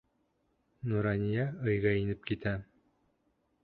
Нурания 0.93 1.45
өйгә 1.69 1.95
инеп 2.01 2.29
китә. 2.33 2.59